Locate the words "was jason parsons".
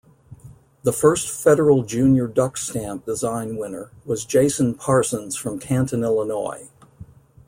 4.03-5.35